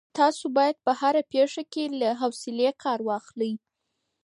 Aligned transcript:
تاسو 0.19 0.45
باید 0.57 0.77
په 0.85 0.91
هره 1.01 1.21
پېښه 1.33 1.61
کي 1.73 1.85
له 2.01 2.09
حوصلې 2.21 2.69
کار 2.83 2.99
واخلئ. 3.07 3.53